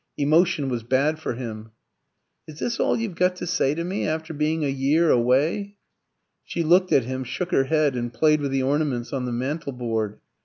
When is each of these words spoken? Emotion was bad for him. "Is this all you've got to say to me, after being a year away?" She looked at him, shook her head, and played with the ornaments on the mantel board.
Emotion 0.17 0.67
was 0.67 0.81
bad 0.81 1.19
for 1.19 1.33
him. 1.35 1.69
"Is 2.47 2.57
this 2.57 2.79
all 2.79 2.97
you've 2.97 3.13
got 3.13 3.35
to 3.35 3.45
say 3.45 3.75
to 3.75 3.83
me, 3.83 4.07
after 4.07 4.33
being 4.33 4.65
a 4.65 4.67
year 4.67 5.11
away?" 5.11 5.75
She 6.43 6.63
looked 6.63 6.91
at 6.91 7.03
him, 7.03 7.23
shook 7.23 7.51
her 7.51 7.65
head, 7.65 7.95
and 7.95 8.11
played 8.11 8.41
with 8.41 8.49
the 8.49 8.63
ornaments 8.63 9.13
on 9.13 9.25
the 9.25 9.31
mantel 9.31 9.73
board. 9.73 10.17